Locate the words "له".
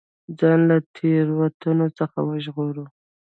0.69-0.77